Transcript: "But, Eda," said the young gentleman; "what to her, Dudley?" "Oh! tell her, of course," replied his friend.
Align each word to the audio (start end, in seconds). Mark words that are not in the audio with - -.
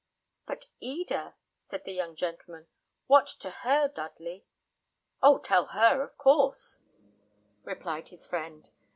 "But, 0.47 0.65
Eda," 0.79 1.35
said 1.69 1.83
the 1.85 1.91
young 1.93 2.15
gentleman; 2.15 2.65
"what 3.05 3.27
to 3.39 3.51
her, 3.51 3.87
Dudley?" 3.87 4.47
"Oh! 5.21 5.37
tell 5.37 5.65
her, 5.65 6.01
of 6.01 6.17
course," 6.17 6.79
replied 7.65 8.07
his 8.07 8.25
friend. 8.25 8.67